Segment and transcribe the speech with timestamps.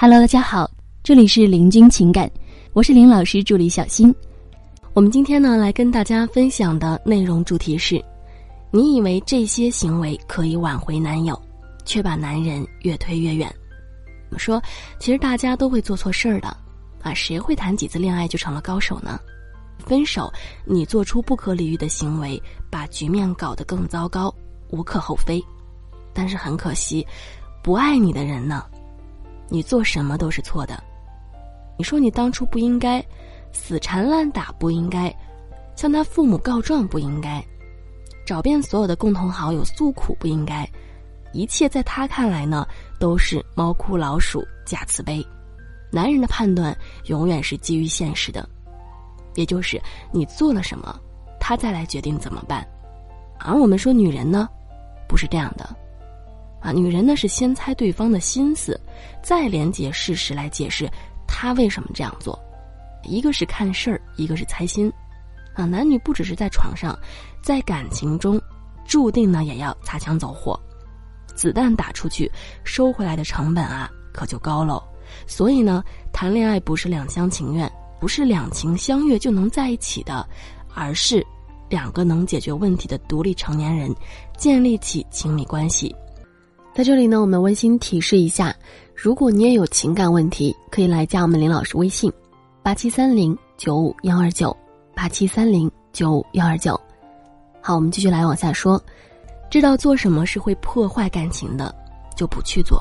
[0.00, 0.70] Hello，大家好，
[1.02, 2.30] 这里是林君情感，
[2.72, 4.14] 我是林老师助理小新。
[4.92, 8.00] 我们今天呢来跟大家分享的内容主题是：
[8.70, 11.36] 你以为这些行为可以挽回男友，
[11.84, 13.52] 却把男人越推越远。
[14.30, 14.62] 我说，
[15.00, 16.56] 其实大家都会做错事儿的，
[17.02, 19.18] 啊，谁会谈几次恋爱就成了高手呢？
[19.84, 20.32] 分手，
[20.64, 22.40] 你做出不可理喻的行为，
[22.70, 24.32] 把局面搞得更糟糕，
[24.70, 25.42] 无可厚非。
[26.14, 27.04] 但是很可惜，
[27.64, 28.64] 不爱你的人呢？
[29.48, 30.82] 你做什么都是错的。
[31.76, 33.04] 你说你当初不应该
[33.52, 35.14] 死缠烂打，不应该
[35.76, 37.44] 向他父母告状，不应该
[38.26, 40.68] 找遍所有的共同好友诉苦，不应该。
[41.32, 42.66] 一切在他看来呢，
[42.98, 45.24] 都是猫哭老鼠假慈悲。
[45.90, 48.48] 男人的判断永远是基于现实的，
[49.34, 50.98] 也就是你做了什么，
[51.38, 52.66] 他再来决定怎么办。
[53.38, 54.48] 而我们说女人呢，
[55.06, 55.76] 不是这样的。
[56.60, 58.78] 啊，女人呢是先猜对方的心思，
[59.22, 60.88] 再连接事实来解释
[61.26, 62.38] 他为什么这样做。
[63.04, 64.92] 一个是看事儿，一个是猜心。
[65.54, 66.96] 啊，男女不只是在床上，
[67.42, 68.40] 在感情中，
[68.84, 70.58] 注定呢也要擦枪走火。
[71.34, 72.30] 子弹打出去，
[72.64, 74.82] 收回来的成本啊可就高喽。
[75.26, 80.28] 所以呢，谈恋爱不是两厢情愿，不是两情相悦就能在一起的，
[80.74, 81.24] 而是
[81.68, 83.94] 两个能解决问题的独立成年人
[84.36, 85.94] 建立起亲密关系。
[86.78, 88.54] 在这里呢，我们温馨提示一下：
[88.94, 92.08] 如果你也有情感问题，可以来加我们林老师微信，
[92.62, 94.56] 八七三零九五幺二九，
[94.94, 96.80] 八七三零九五幺二九。
[97.60, 98.80] 好，我们继续来往下说。
[99.50, 101.74] 知道做什么是会破坏感情的，
[102.16, 102.78] 就不去做；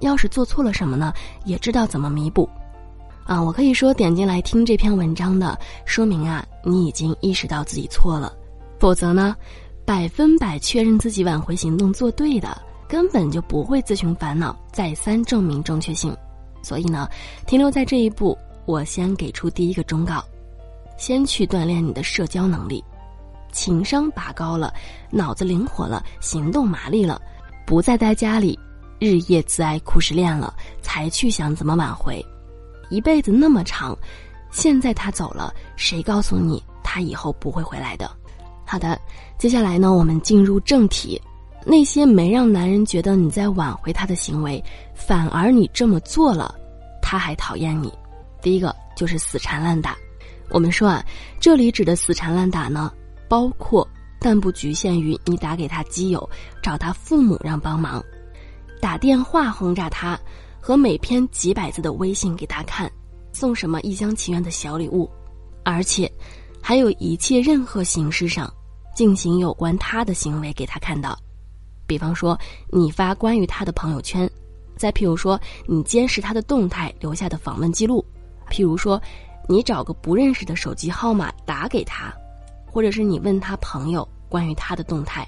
[0.00, 1.10] 要是做错了什么呢，
[1.46, 2.46] 也知道怎么弥补。
[3.24, 8.30] 啊，我可以说点进来听这篇文章的，说明啊，你已经意识到自己错了；
[8.78, 9.34] 否则呢，
[9.86, 12.54] 百分百确认自己挽回行动做对的。
[12.88, 16.16] 根本就不会自寻烦恼，再三证明正确性。
[16.62, 17.08] 所以呢，
[17.46, 20.24] 停留在这一步，我先给出第一个忠告：
[20.96, 22.82] 先去锻炼你的社交能力，
[23.52, 24.72] 情商拔高了，
[25.10, 27.20] 脑子灵活了，行动麻利了，
[27.66, 28.58] 不再待家里
[28.98, 32.24] 日夜自哀苦失恋了，才去想怎么挽回。
[32.90, 33.96] 一辈子那么长，
[34.50, 38.10] 现在他走了，谁告诉你他以后不会回来的？
[38.66, 38.98] 好的，
[39.38, 41.20] 接下来呢，我们进入正题。
[41.70, 44.64] 那些没让男人觉得你在挽回他的行为，
[44.94, 46.54] 反而你这么做了，
[47.02, 47.92] 他还讨厌你。
[48.40, 49.94] 第一个就是死缠烂打。
[50.48, 51.04] 我们说啊，
[51.38, 52.90] 这里指的死缠烂打呢，
[53.28, 53.86] 包括
[54.18, 56.26] 但不局限于你打给他基友，
[56.62, 58.02] 找他父母让帮忙，
[58.80, 60.18] 打电话轰炸他，
[60.58, 62.90] 和每篇几百字的微信给他看，
[63.30, 65.06] 送什么一厢情愿的小礼物，
[65.66, 66.10] 而且
[66.62, 68.50] 还有一切任何形式上
[68.96, 71.14] 进行有关他的行为给他看到。
[71.88, 72.38] 比方说，
[72.70, 74.28] 你发关于他的朋友圈；
[74.76, 78.04] 再譬如说，你监视他的动态留下的访问记录；
[78.50, 79.00] 譬如说，
[79.48, 82.12] 你找个不认识的手机号码打给他，
[82.66, 85.26] 或者是你问他朋友关于他的动态。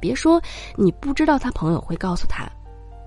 [0.00, 0.42] 别说
[0.74, 2.44] 你不知道他朋友会告诉他，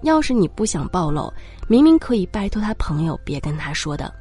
[0.04, 1.32] 要是你不想暴露，
[1.68, 4.12] 明明可以拜托他朋友别跟他说的。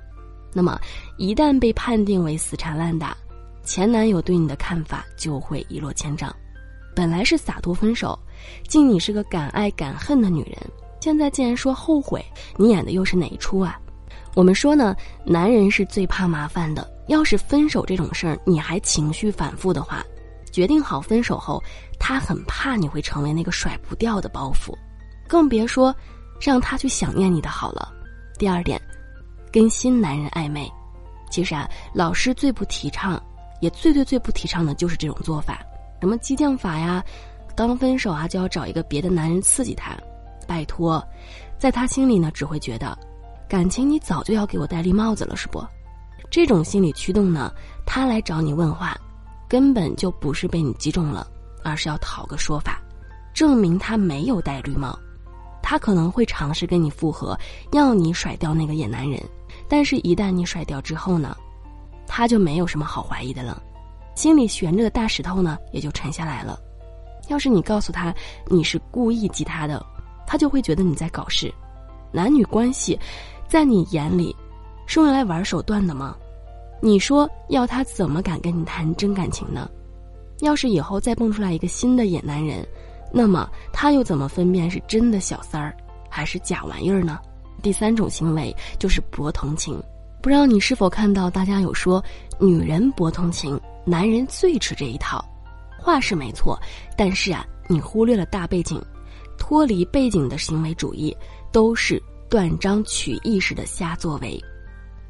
[0.52, 0.76] 那么，
[1.16, 3.16] 一旦被判定为死缠烂打，
[3.62, 6.34] 前男友对你的看法就会一落千丈。
[6.94, 8.18] 本来是洒脱分手，
[8.68, 10.56] 敬你是个敢爱敢恨的女人，
[11.00, 12.24] 现在竟然说后悔，
[12.56, 13.78] 你演的又是哪一出啊？
[14.34, 16.92] 我们说呢，男人是最怕麻烦的。
[17.06, 20.02] 要是分手这种事儿你还情绪反复的话，
[20.50, 21.62] 决定好分手后，
[21.98, 24.74] 他很怕你会成为那个甩不掉的包袱，
[25.28, 25.94] 更别说
[26.40, 27.92] 让他去想念你的好了。
[28.38, 28.80] 第二点，
[29.52, 30.66] 跟新男人暧昧，
[31.30, 33.22] 其实啊，老师最不提倡，
[33.60, 35.62] 也最最最不提倡的就是这种做法。
[36.04, 37.02] 什么激将法呀？
[37.56, 39.96] 刚分手啊，就要找一个别的男人刺激他？
[40.46, 41.02] 拜托，
[41.58, 42.94] 在他心里呢，只会觉得
[43.48, 45.64] 感情你早就要给我戴绿帽子了，是不？
[46.30, 47.50] 这种心理驱动呢，
[47.86, 48.94] 他来找你问话，
[49.48, 51.26] 根本就不是被你击中了，
[51.62, 52.82] 而是要讨个说法，
[53.32, 54.94] 证明他没有戴绿帽。
[55.62, 57.34] 他可能会尝试跟你复合，
[57.72, 59.18] 要你甩掉那个野男人，
[59.70, 61.34] 但是，一旦你甩掉之后呢，
[62.06, 63.62] 他就没有什么好怀疑的了。
[64.14, 66.58] 心里悬着的大石头呢，也就沉下来了。
[67.28, 68.14] 要是你告诉他
[68.48, 69.84] 你是故意激他的，
[70.26, 71.52] 他就会觉得你在搞事。
[72.12, 72.98] 男女关系，
[73.48, 74.34] 在你眼里，
[74.86, 76.16] 是用来玩手段的吗？
[76.80, 79.68] 你说要他怎么敢跟你谈真感情呢？
[80.40, 82.66] 要是以后再蹦出来一个新的野男人，
[83.10, 85.74] 那么他又怎么分辨是真的小三儿，
[86.10, 87.18] 还是假玩意儿呢？
[87.62, 89.82] 第三种行为就是博同情。
[90.20, 92.02] 不知道你是否看到大家有说，
[92.38, 93.58] 女人博同情。
[93.84, 95.24] 男人最吃这一套，
[95.78, 96.58] 话是没错，
[96.96, 98.82] 但是啊，你忽略了大背景，
[99.38, 101.14] 脱离背景的行为主义
[101.52, 104.42] 都是断章取义式的瞎作为。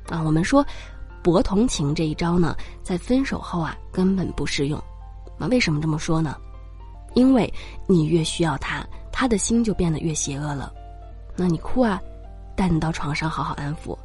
[0.09, 0.67] 啊，我们说
[1.23, 4.82] 博同情这一招呢，在分手后啊根本不适用。
[5.38, 6.37] 那为什么这么说呢？
[7.15, 7.53] 因为
[7.87, 10.73] 你越需要他，他的心就变得越邪恶了。
[11.37, 12.00] 那你哭啊，
[12.56, 13.97] 带你到床上好好安抚。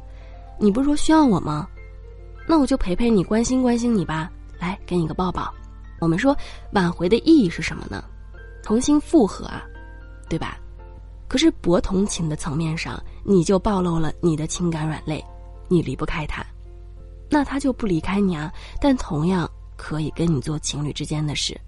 [0.58, 1.68] 你不是说需要我吗？
[2.46, 4.30] 那我就陪陪你，关心关心你吧。
[4.60, 5.52] 来，给你个抱抱。
[6.00, 6.36] 我们说
[6.72, 8.04] 挽回的意义是什么呢？
[8.62, 9.64] 重新复合啊，
[10.28, 10.58] 对吧？
[11.26, 15.24] 可是博同情的层面上，你就暴露了你的情感软肋，
[15.68, 16.44] 你离不开他，
[17.28, 18.52] 那他就不离开你啊。
[18.80, 21.58] 但同样可以跟你做情侣之间的事，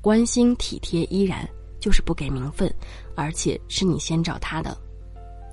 [0.00, 1.48] 关心体贴依然，
[1.80, 2.72] 就是不给名分，
[3.16, 4.76] 而且是你先找他的。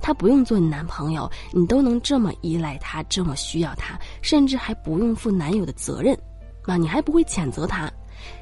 [0.01, 6.17] 他不用做你男朋友，你都能这么依赖他，这么需要他，甚至还不用负男友的责任，
[6.65, 7.91] 那你还不会谴责他。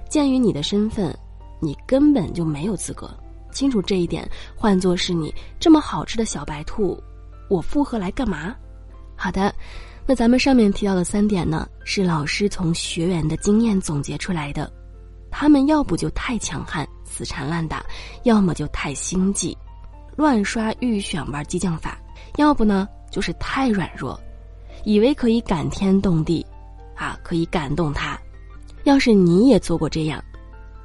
[0.10, 1.16] 鉴于你的身份，
[1.60, 3.10] 你根本就没有资格。
[3.52, 7.02] 清楚这一点，换作是你这么好吃的小白兔，
[7.50, 8.56] 我复合来干嘛？
[9.16, 9.54] 好的，
[10.06, 14.72] 那咱们上面提到的三点呢，是老师从学员的经验总结出来的。
[15.32, 17.80] 他们要不就太强悍，死缠烂打；
[18.24, 19.58] 要么就太心计。
[20.16, 22.00] 乱刷预选玩激将法，
[22.38, 24.20] 要不呢就是太软弱，
[24.84, 26.46] 以为可以感天动地，
[27.00, 28.20] 啊，可以感动他。
[28.84, 30.22] 要是你也做过这样，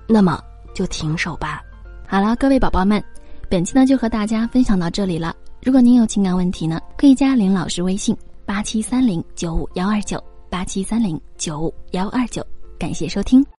[0.07, 0.41] 那么
[0.73, 1.61] 就停手吧。
[2.07, 3.03] 好了，各位宝宝们，
[3.49, 5.35] 本期呢就和大家分享到这里了。
[5.61, 8.17] 如果您有情感问题呢，可以加林老师微信
[8.47, 12.47] 八七三零九五幺二九八七三零九五幺二九。
[12.79, 13.45] 感谢收听。